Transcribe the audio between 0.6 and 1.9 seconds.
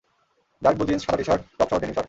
dark blue jeans, সাদা T-shirt, টপসহ